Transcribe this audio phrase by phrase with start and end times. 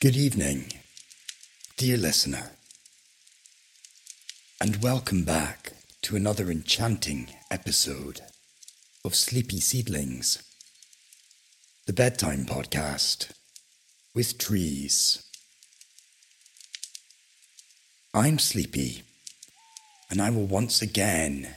[0.00, 0.72] Good evening,
[1.76, 2.52] dear listener,
[4.58, 8.22] and welcome back to another enchanting episode
[9.04, 10.42] of Sleepy Seedlings,
[11.84, 13.30] the bedtime podcast
[14.14, 15.22] with trees.
[18.14, 19.02] I'm Sleepy,
[20.10, 21.56] and I will once again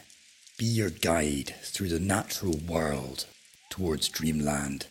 [0.58, 3.26] be your guide through the natural world
[3.70, 4.88] towards dreamland.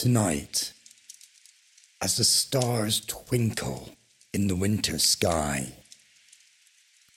[0.00, 0.72] Tonight,
[2.00, 3.90] as the stars twinkle
[4.32, 5.74] in the winter sky,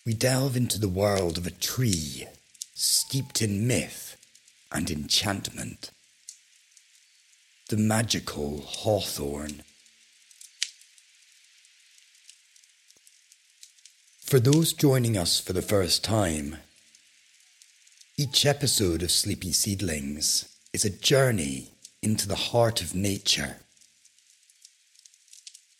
[0.05, 2.27] we delve into the world of a tree
[2.75, 4.17] steeped in myth
[4.69, 5.91] and enchantment.
[7.69, 9.63] The magical hawthorn.
[14.25, 16.57] For those joining us for the first time,
[18.17, 21.72] each episode of Sleepy Seedlings is a journey
[22.03, 23.57] into the heart of nature.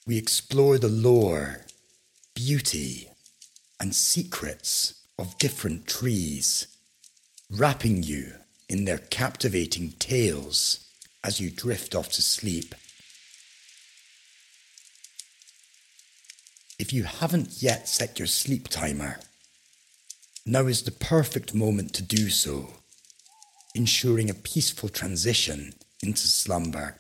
[0.07, 1.65] We explore the lore,
[2.33, 3.09] beauty,
[3.80, 6.67] and secrets of different trees,
[7.49, 8.33] wrapping you
[8.69, 10.89] in their captivating tales
[11.23, 12.73] as you drift off to sleep.
[16.80, 19.19] If you haven't yet set your sleep timer,
[20.45, 22.69] now is the perfect moment to do so,
[23.75, 26.97] ensuring a peaceful transition into slumber.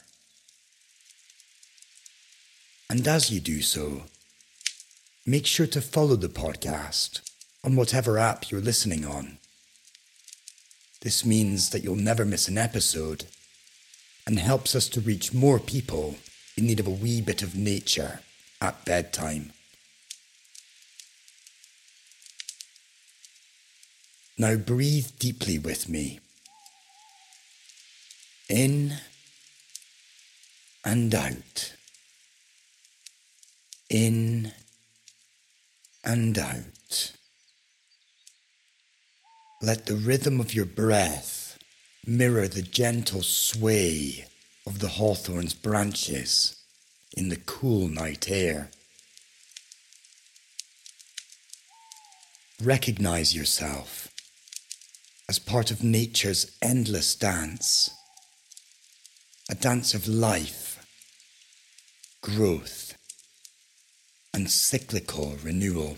[2.89, 4.03] And as you do so,
[5.25, 7.21] make sure to follow the podcast
[7.63, 9.37] on whatever app you're listening on.
[11.01, 13.25] This means that you'll never miss an episode
[14.25, 16.15] and helps us to reach more people
[16.55, 18.21] in need of a wee bit of nature
[18.61, 19.51] at bedtime.
[24.37, 26.19] Now breathe deeply with me
[28.49, 28.93] in
[30.83, 31.73] and out.
[33.89, 34.51] In
[36.03, 37.13] and out.
[39.61, 41.57] Let the rhythm of your breath
[42.05, 44.25] mirror the gentle sway
[44.67, 46.61] of the hawthorn's branches
[47.15, 48.71] in the cool night air.
[52.61, 54.09] Recognize yourself
[55.29, 57.89] as part of nature's endless dance
[59.53, 60.83] a dance of life,
[62.23, 62.97] growth,
[64.33, 65.95] and cyclical renewal.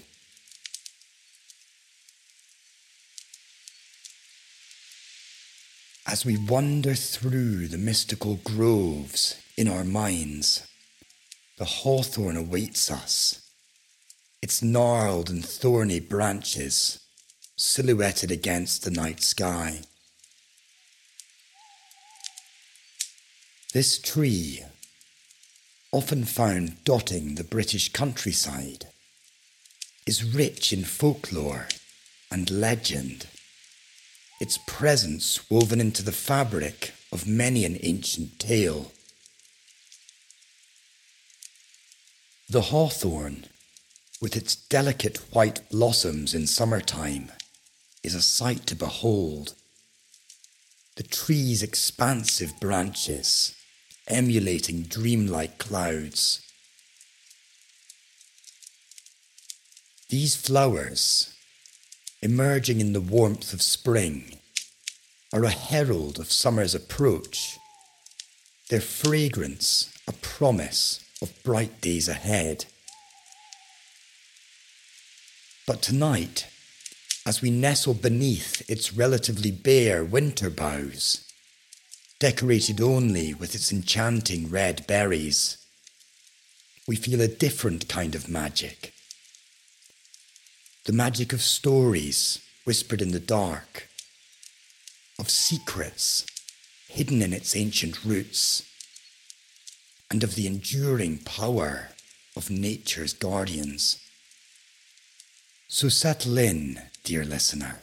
[6.05, 10.67] As we wander through the mystical groves in our minds,
[11.57, 13.41] the hawthorn awaits us,
[14.41, 16.99] its gnarled and thorny branches
[17.55, 19.79] silhouetted against the night sky.
[23.75, 24.63] This tree,
[25.91, 28.85] often found dotting the British countryside,
[30.07, 31.67] is rich in folklore
[32.31, 33.27] and legend,
[34.39, 38.93] its presence woven into the fabric of many an ancient tale.
[42.49, 43.47] The hawthorn,
[44.21, 47.29] with its delicate white blossoms in summertime,
[48.03, 49.53] is a sight to behold.
[50.95, 53.53] The tree's expansive branches
[54.07, 56.41] emulating dreamlike clouds.
[60.09, 61.33] These flowers,
[62.21, 64.39] emerging in the warmth of spring,
[65.33, 67.57] are a herald of summer's approach,
[68.69, 72.65] their fragrance a promise of bright days ahead.
[75.65, 76.47] But tonight,
[77.25, 81.21] as we nestle beneath its relatively bare winter boughs,
[82.19, 85.57] decorated only with its enchanting red berries.
[86.87, 88.93] We feel a different kind of magic.
[90.85, 93.89] The magic of stories whispered in the dark,
[95.19, 96.25] of secrets
[96.87, 98.63] hidden in its ancient roots,
[100.09, 101.89] and of the enduring power
[102.35, 103.99] of nature's guardians.
[105.67, 107.79] So settle in, dear listener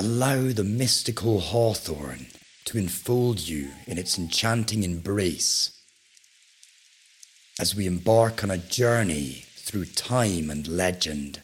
[0.00, 2.28] Allow the mystical hawthorn
[2.64, 5.78] to enfold you in its enchanting embrace
[7.60, 11.42] as we embark on a journey through time and legend.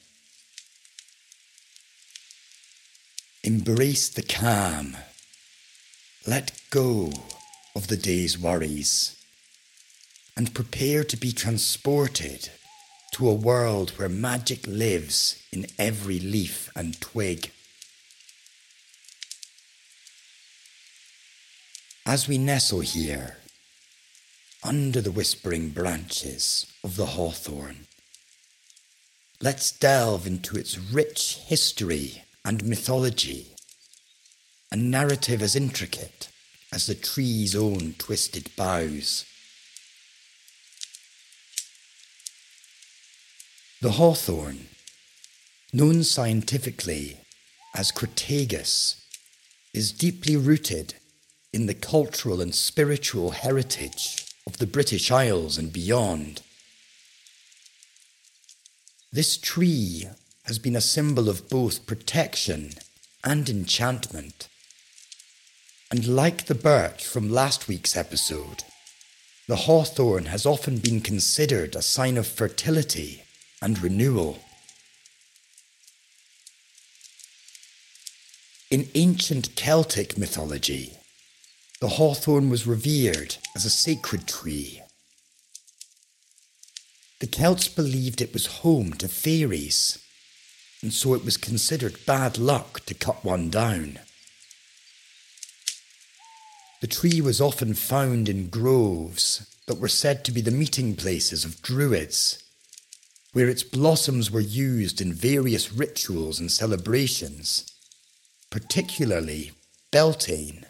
[3.45, 4.97] Embrace the calm.
[6.27, 7.13] Let go
[7.75, 9.23] of the day's worries
[10.35, 12.49] and prepare to be transported
[13.13, 17.51] to a world where magic lives in every leaf and twig.
[22.09, 23.39] As we nestle here,
[24.63, 27.89] under the whispering branches of the hawthorn,
[29.41, 33.49] let's delve into its rich history and mythology,
[34.71, 36.29] a narrative as intricate
[36.73, 39.25] as the tree's own twisted boughs.
[43.83, 44.69] The hawthorn,
[45.73, 47.19] known scientifically
[47.75, 49.03] as Crataegus,
[49.75, 50.95] is deeply rooted
[51.57, 56.43] in the cultural and spiritual heritage of the British Isles and beyond.
[59.11, 60.05] This tree
[60.45, 62.73] has been a symbol of both protection
[63.25, 64.49] and enchantment.
[65.91, 68.63] And like the birch from last week's episode,
[69.49, 73.23] the hawthorn has often been considered a sign of fertility
[73.63, 74.41] and renewal.
[78.71, 80.99] In ancient Celtic mythology,
[81.81, 84.83] the hawthorn was revered as a sacred tree.
[87.21, 89.99] The Celts believed it was home to fairies,
[90.83, 94.01] and so it was considered bad luck to cut one down.
[96.81, 101.45] The tree was often found in groves that were said to be the meeting places
[101.45, 102.43] of druids,
[103.33, 107.73] where its blossoms were used in various rituals and celebrations
[108.51, 109.53] particularly
[109.91, 110.66] Beltane.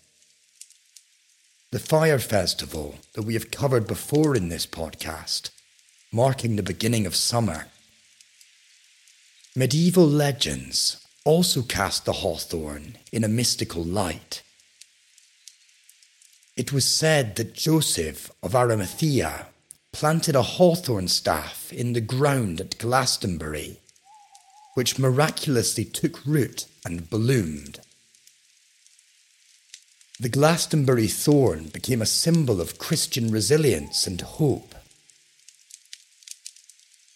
[1.72, 5.50] The fire festival that we have covered before in this podcast,
[6.12, 7.66] marking the beginning of summer.
[9.56, 14.42] Medieval legends also cast the hawthorn in a mystical light.
[16.56, 19.48] It was said that Joseph of Arimathea
[19.92, 23.80] planted a hawthorn staff in the ground at Glastonbury,
[24.74, 27.80] which miraculously took root and bloomed.
[30.18, 34.74] The Glastonbury thorn became a symbol of Christian resilience and hope.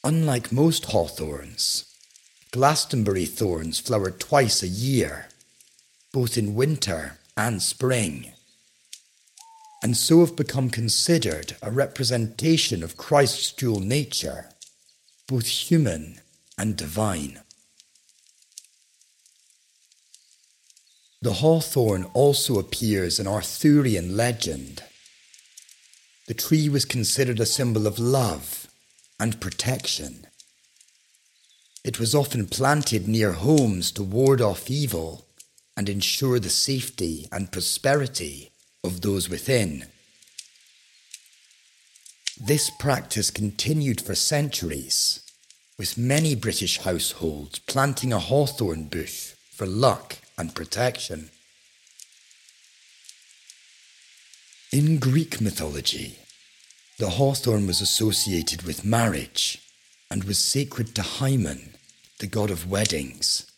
[0.05, 1.87] Unlike most hawthorns,
[2.51, 5.29] Glastonbury thorns flower twice a year,
[6.13, 8.33] both in winter and spring,
[9.83, 14.51] and so have become considered a representation of Christ's dual nature,
[15.27, 16.21] both human
[16.59, 17.41] and divine.
[21.23, 24.83] The hawthorn also appears in Arthurian legend.
[26.29, 28.69] The tree was considered a symbol of love
[29.19, 30.27] and protection.
[31.85, 35.27] It was often planted near homes to ward off evil
[35.77, 38.51] and ensure the safety and prosperity
[38.83, 39.87] of those within.
[42.43, 45.21] This practice continued for centuries,
[45.79, 51.29] with many British households planting a hawthorn bush for luck and protection.
[54.73, 56.19] In Greek mythology,
[56.99, 59.61] the hawthorn was associated with marriage
[60.11, 61.75] and was sacred to Hymen,
[62.21, 63.51] the god of weddings.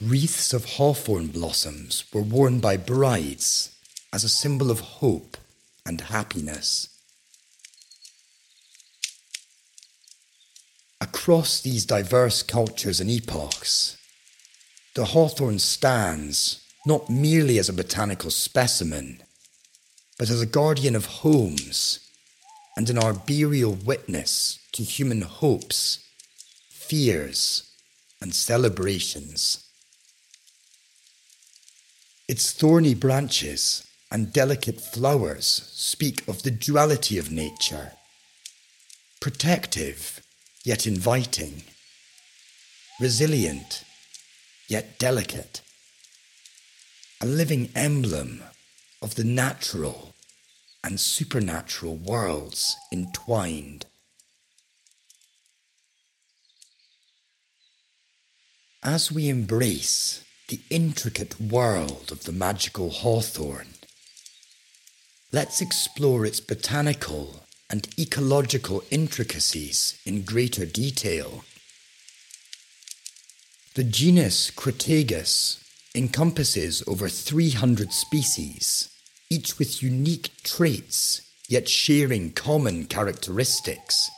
[0.00, 3.74] Wreaths of hawthorn blossoms were worn by brides
[4.12, 5.36] as a symbol of hope
[5.84, 6.88] and happiness.
[11.00, 13.96] Across these diverse cultures and epochs,
[14.94, 19.22] the hawthorn stands not merely as a botanical specimen,
[20.18, 22.00] but as a guardian of homes
[22.76, 26.04] and an arboreal witness to human hopes,
[26.70, 27.70] fears,
[28.20, 29.66] and celebrations.
[32.28, 37.92] Its thorny branches and delicate flowers speak of the duality of nature,
[39.20, 40.20] protective
[40.64, 41.62] yet inviting,
[43.00, 43.84] resilient
[44.70, 45.60] yet delicate,
[47.20, 48.40] a living emblem
[49.02, 50.14] of the natural
[50.84, 53.84] and supernatural worlds entwined.
[58.82, 63.74] As we embrace the intricate world of the magical hawthorn,
[65.32, 71.44] let's explore its botanical and ecological intricacies in greater detail.
[73.76, 75.62] The genus Crataegus
[75.94, 78.88] encompasses over 300 species,
[79.30, 84.10] each with unique traits yet sharing common characteristics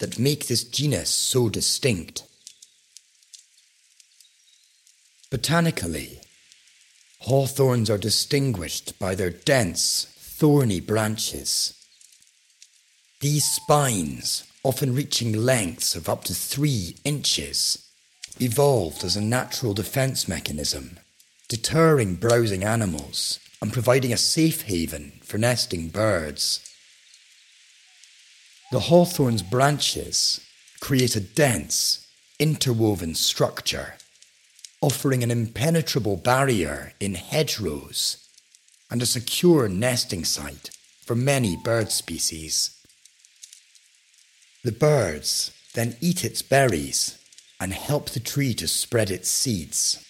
[0.00, 2.24] that make this genus so distinct.
[5.30, 6.18] Botanically,
[7.20, 11.72] hawthorns are distinguished by their dense, thorny branches.
[13.20, 17.85] These spines, often reaching lengths of up to three inches,
[18.40, 20.98] evolved as a natural defense mechanism
[21.48, 26.60] deterring browsing animals and providing a safe haven for nesting birds.
[28.72, 30.40] The hawthorn's branches
[30.80, 32.06] create a dense,
[32.38, 33.94] interwoven structure,
[34.80, 38.28] offering an impenetrable barrier in hedgerows
[38.90, 40.70] and a secure nesting site
[41.04, 42.76] for many bird species.
[44.64, 47.18] The birds then eat its berries
[47.60, 50.04] and help the tree to spread its seeds.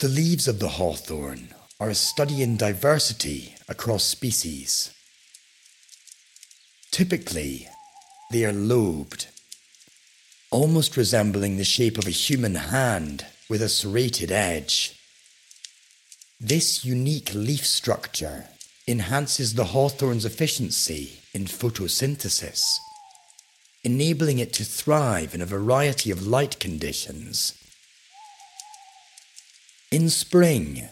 [0.00, 4.92] The leaves of the hawthorn are a study in diversity across species.
[6.90, 7.68] Typically,
[8.30, 9.28] they are lobed,
[10.50, 14.98] almost resembling the shape of a human hand with a serrated edge.
[16.40, 18.46] This unique leaf structure
[18.86, 22.78] enhances the hawthorn's efficiency in photosynthesis,
[23.84, 27.58] enabling it to thrive in a variety of light conditions.
[29.90, 30.88] In spring,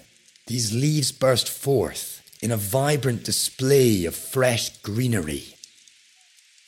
[0.46, 5.54] these leaves burst forth in a vibrant display of fresh greenery,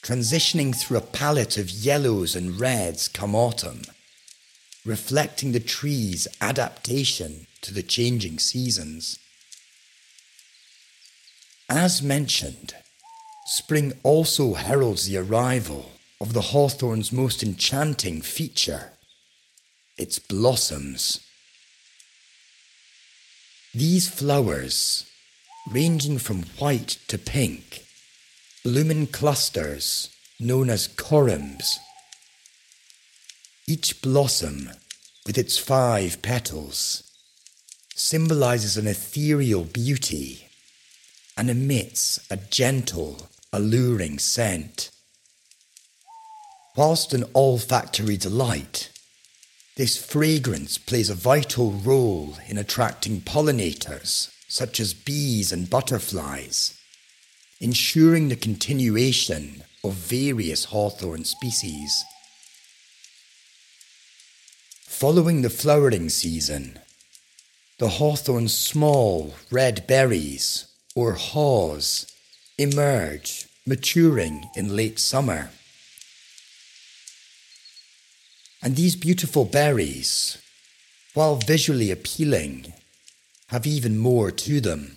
[0.03, 3.83] transitioning through a palette of yellows and reds come autumn,
[4.85, 9.19] reflecting the tree's adaptation to the changing seasons.
[11.69, 12.75] As mentioned,
[13.47, 15.91] spring also heralds the arrival
[16.23, 18.93] of the hawthorn's most enchanting feature
[19.99, 21.19] its blossoms.
[23.75, 25.05] These flowers,
[25.69, 27.85] ranging from white to pink,
[28.63, 31.81] bloom in clusters known as corymbs.
[33.67, 34.71] Each blossom,
[35.27, 37.03] with its five petals,
[37.97, 40.47] symbolizes an ethereal beauty
[41.37, 44.92] and emits a gentle, alluring scent.
[46.75, 48.91] Whilst an olfactory delight,
[49.77, 56.79] this fragrance plays a vital role in attracting pollinators such as bees and butterflies,
[57.61, 62.05] ensuring the continuation of various hawthorn species.
[64.87, 66.79] Following the flowering season,
[67.79, 72.07] the hawthorn's small red berries, or haws,
[72.57, 75.51] emerge, maturing in late summer.
[78.63, 80.39] And these beautiful berries,
[81.15, 82.73] while visually appealing,
[83.49, 84.97] have even more to them.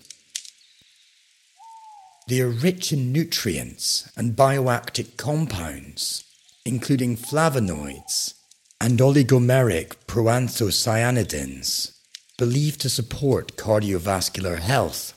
[2.28, 6.24] They are rich in nutrients and bioactive compounds,
[6.64, 8.34] including flavonoids
[8.80, 11.92] and oligomeric proanthocyanidins,
[12.38, 15.12] believed to support cardiovascular health.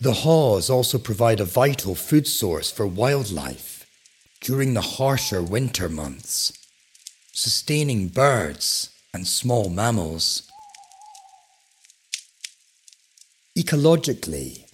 [0.00, 3.77] The haws also provide a vital food source for wildlife
[4.48, 6.54] during the harsher winter months,
[7.34, 10.50] sustaining birds and small mammals.
[13.54, 14.64] Ecologically,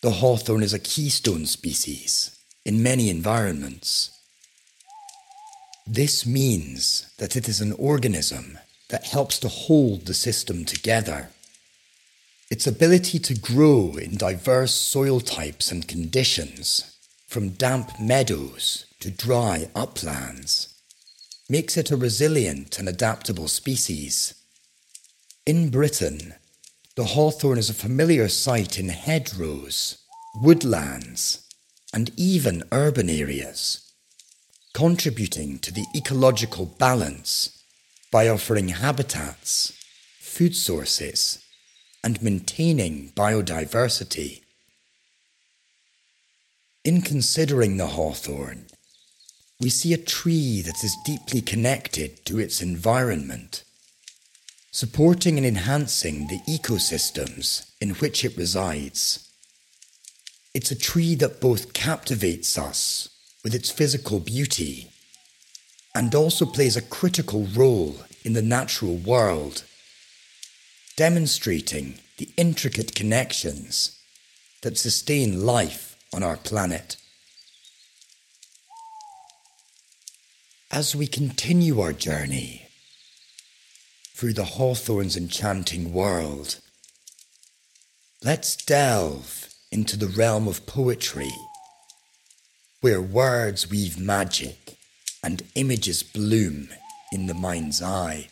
[0.00, 4.18] the hawthorn is a keystone species in many environments.
[5.86, 11.28] This means that it is an organism that helps to hold the system together.
[12.50, 16.96] Its ability to grow in diverse soil types and conditions,
[17.28, 20.74] from damp meadows to dry uplands,
[21.48, 24.32] makes it a resilient and adaptable species.
[25.44, 26.34] In Britain,
[26.94, 29.98] the hawthorn is a familiar sight in hedgerows,
[30.36, 31.48] woodlands,
[31.92, 33.92] and even urban areas,
[34.72, 37.60] contributing to the ecological balance
[38.12, 39.72] by offering habitats,
[40.20, 41.42] food sources,
[42.04, 44.42] and maintaining biodiversity.
[46.84, 48.66] In considering the hawthorn,
[49.62, 53.62] we see a tree that is deeply connected to its environment,
[54.72, 59.30] supporting and enhancing the ecosystems in which it resides.
[60.52, 63.08] It's a tree that both captivates us
[63.44, 64.90] with its physical beauty
[65.94, 69.62] and also plays a critical role in the natural world,
[70.96, 73.96] demonstrating the intricate connections
[74.62, 76.96] that sustain life on our planet.
[80.72, 82.66] As we continue our journey
[84.14, 86.58] through the hawthorn's enchanting world,
[88.24, 91.30] let's delve into the realm of poetry,
[92.80, 94.78] where words weave magic
[95.22, 96.68] and images bloom
[97.12, 98.28] in the mind's eye.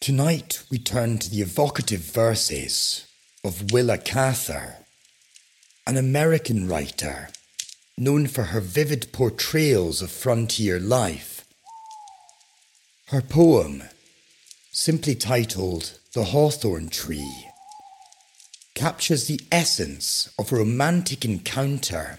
[0.00, 3.06] Tonight we turn to the evocative verses
[3.44, 4.76] of Willa Cather,
[5.86, 7.28] an American writer
[7.96, 11.44] known for her vivid portrayals of frontier life.
[13.08, 13.84] Her poem,
[14.72, 17.46] simply titled The Hawthorn Tree,
[18.74, 22.18] captures the essence of a romantic encounter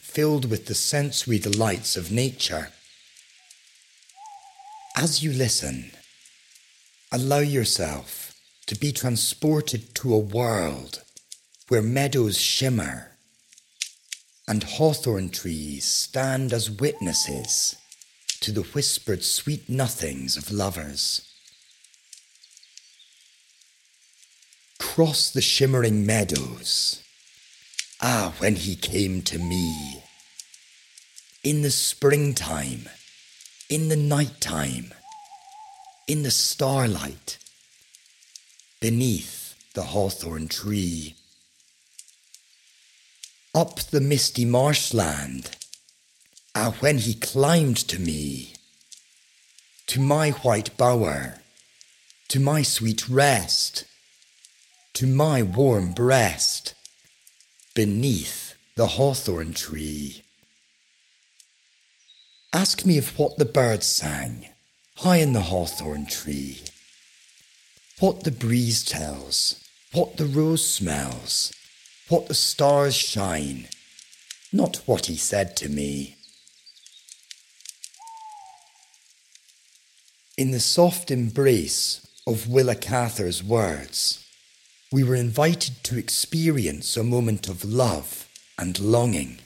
[0.00, 2.68] filled with the sensory delights of nature.
[4.96, 5.90] As you listen,
[7.12, 8.34] allow yourself
[8.66, 11.02] to be transported to a world
[11.68, 13.09] where meadows shimmer
[14.50, 17.76] and hawthorn trees stand as witnesses
[18.40, 21.32] to the whispered sweet nothings of lovers.
[24.80, 27.00] Cross the shimmering meadows.
[28.02, 30.02] Ah, when he came to me.
[31.44, 32.88] In the springtime,
[33.68, 34.92] in the night time,
[36.08, 37.38] in the starlight,
[38.80, 41.14] beneath the hawthorn tree.
[43.54, 45.56] Up the misty marshland,
[46.54, 48.54] ah, when he climbed to me,
[49.88, 51.40] to my white bower,
[52.28, 53.84] to my sweet rest,
[54.94, 56.74] to my warm breast,
[57.74, 60.22] beneath the hawthorn tree.
[62.52, 64.46] Ask me of what the birds sang
[64.98, 66.60] high in the hawthorn tree,
[67.98, 71.52] what the breeze tells, what the rose smells,
[72.10, 73.68] what the stars shine,
[74.52, 76.16] not what he said to me.
[80.36, 84.26] In the soft embrace of Willa Cather's words,
[84.90, 88.26] we were invited to experience a moment of love
[88.58, 89.38] and longing,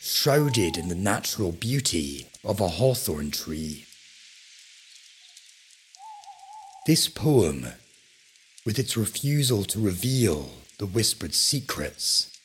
[0.00, 3.84] shrouded in the natural beauty of a hawthorn tree.
[6.86, 7.66] This poem,
[8.64, 10.48] with its refusal to reveal
[10.80, 12.40] the whispered secrets,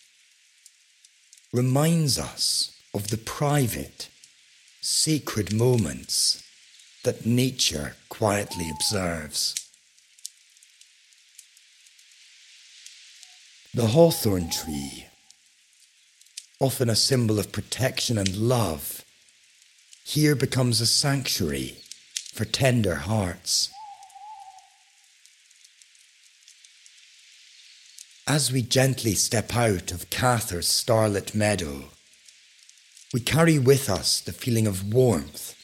[1.54, 4.10] reminds us of the private,
[4.82, 6.44] sacred moments
[7.06, 9.56] that nature quietly observes.
[13.74, 15.06] The hawthorn tree,
[16.60, 19.06] often a symbol of protection and love,
[20.04, 21.78] here becomes a sanctuary
[22.34, 23.70] for tender hearts.
[28.28, 31.90] As we gently step out of Cather's starlit meadow,
[33.14, 35.56] we carry with us the feeling of warmth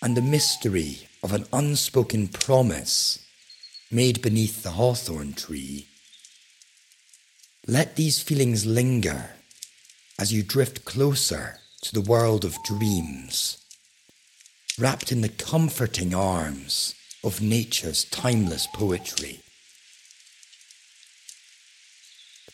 [0.00, 3.18] and the mystery of an unspoken promise
[3.90, 5.88] made beneath the hawthorn tree.
[7.66, 9.30] Let these feelings linger
[10.20, 13.56] as you drift closer to the world of dreams,
[14.78, 19.40] wrapped in the comforting arms of nature's timeless poetry.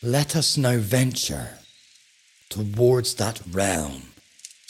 [0.03, 1.59] Let us now venture
[2.51, 4.03] towards that realm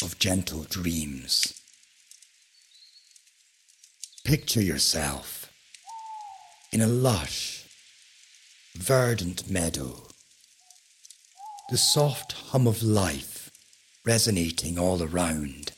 [0.02, 1.52] of gentle dreams.
[4.24, 5.52] Picture yourself
[6.72, 7.66] in a lush,
[8.74, 10.08] verdant meadow
[11.68, 13.50] the soft hum of life
[14.06, 15.72] resonating all around.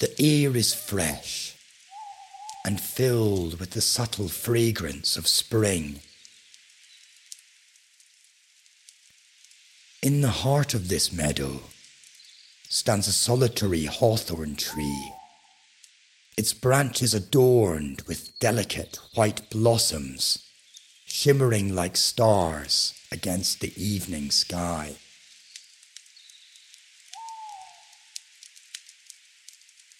[0.00, 1.57] The air is fresh
[2.68, 6.00] and filled with the subtle fragrance of spring.
[10.02, 11.60] In the heart of this meadow
[12.68, 15.14] stands a solitary hawthorn tree,
[16.36, 20.46] its branches adorned with delicate white blossoms
[21.06, 24.96] shimmering like stars against the evening sky.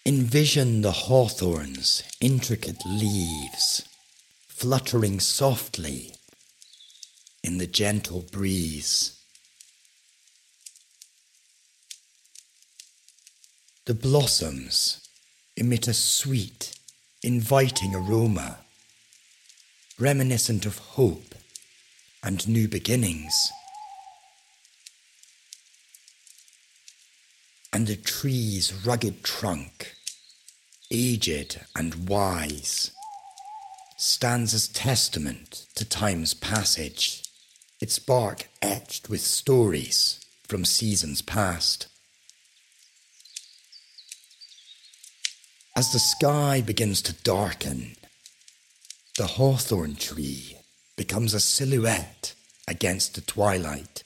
[0.09, 3.87] Envision the hawthorn's intricate leaves
[4.49, 6.15] fluttering softly
[7.45, 9.21] in the gentle breeze.
[13.85, 15.07] The blossoms
[15.59, 16.75] emit a sweet,
[17.23, 18.61] inviting aroma
[19.99, 21.35] reminiscent of hope
[22.23, 23.51] and new beginnings.
[27.75, 29.97] And the tree's rugged trunk,
[30.91, 32.93] aged and wise,
[33.97, 37.23] stands as testament to time's passage,
[37.81, 41.87] its bark etched with stories from seasons past.
[45.77, 47.97] As the sky begins to darken
[49.19, 50.57] the hawthorn tree
[50.97, 52.35] becomes a silhouette
[52.69, 54.05] against the twilight.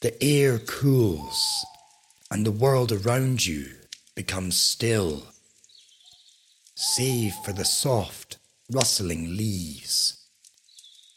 [0.00, 1.66] The air cools
[2.30, 3.68] and the world around you
[4.14, 5.28] becomes still,
[6.74, 8.38] save for the soft,
[8.70, 10.24] rustling leaves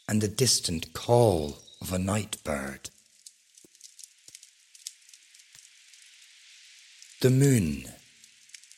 [0.08, 2.90] and the distant call of a night bird.
[7.20, 7.84] The moon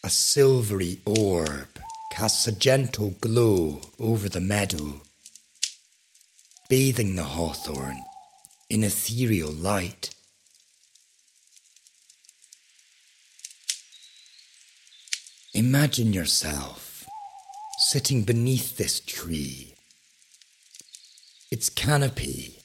[0.05, 1.79] A silvery orb
[2.12, 5.03] casts a gentle glow over the meadow,
[6.68, 8.03] bathing the hawthorn
[8.68, 10.11] in ethereal light.
[15.55, 17.07] Imagine yourself
[17.79, 19.75] sitting beneath this tree,
[21.51, 22.62] its canopy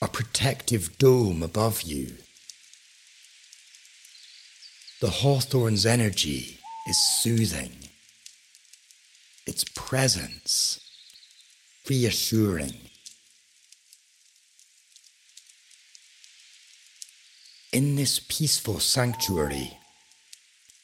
[0.00, 2.16] a protective dome above you.
[5.02, 7.72] The hawthorn's energy is soothing,
[9.46, 10.80] its presence
[11.86, 12.74] reassuring.
[17.74, 19.76] In this peaceful sanctuary,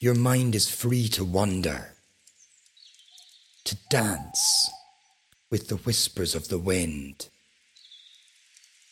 [0.01, 1.95] your mind is free to wander,
[3.65, 4.71] to dance
[5.51, 7.29] with the whispers of the wind,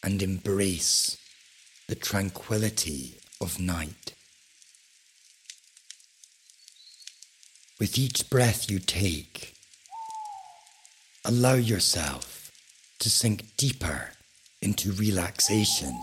[0.02, 1.16] and embrace
[1.86, 4.14] the tranquility of night.
[7.78, 9.54] With each breath you take,
[11.24, 12.50] allow yourself
[12.98, 14.10] to sink deeper
[14.60, 16.00] into relaxation,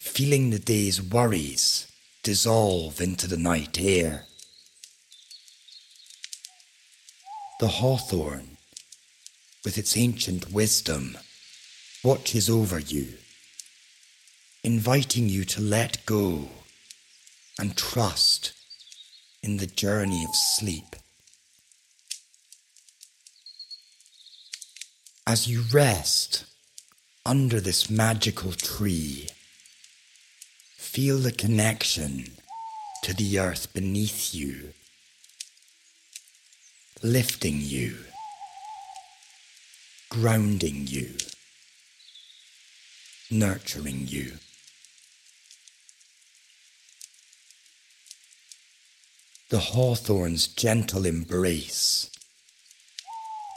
[0.00, 1.90] feeling the day's worries
[2.26, 4.24] dissolve into the night air.
[7.60, 8.56] The hawthorn,
[9.64, 11.16] with its ancient wisdom,
[12.02, 13.06] watches over you,
[14.64, 16.48] inviting you to let go
[17.60, 18.52] and trust
[19.40, 20.96] in the journey of sleep.
[25.28, 26.44] As you rest
[27.24, 29.28] under this magical tree,
[30.96, 32.24] Feel the connection
[33.02, 34.72] to the earth beneath you,
[37.02, 37.98] lifting you,
[40.08, 41.10] grounding you,
[43.30, 44.38] nurturing you.
[49.50, 52.10] The hawthorn's gentle embrace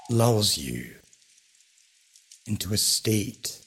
[0.10, 0.96] lulls you
[2.46, 3.62] into a state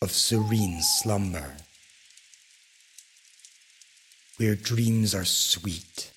[0.00, 1.56] of serene slumber
[4.40, 6.12] where dreams are sweet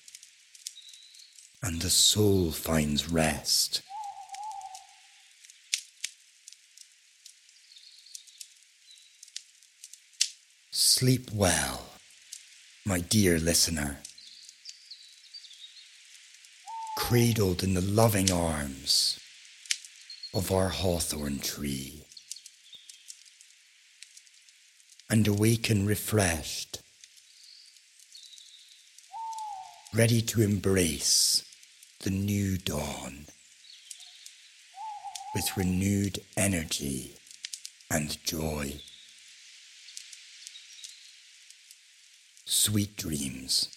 [1.62, 3.82] and the soul finds rest.
[10.70, 11.84] Sleep well,
[12.86, 13.98] my dear listener,
[16.96, 19.20] cradled in the loving arms
[20.32, 22.06] of our hawthorn tree,
[25.10, 26.83] and awaken refreshed
[29.94, 31.44] ready to embrace
[32.02, 33.26] the new dawn
[35.36, 37.12] with renewed energy
[37.88, 38.72] and joy.
[42.44, 43.73] Sweet dreams.